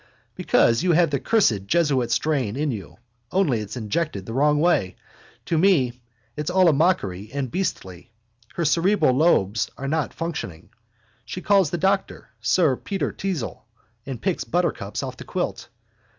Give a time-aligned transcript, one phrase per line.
[0.33, 2.97] Because you have the cursed jesuit strain in you,
[3.31, 4.95] only it's injected the wrong way.
[5.45, 6.01] To me
[6.35, 8.09] it's all a mockery and beastly.
[8.55, 10.71] Her cerebral lobes are not functioning.
[11.23, 13.61] She calls the doctor sir Peter Teazle
[14.03, 15.69] and picks buttercups off the quilt.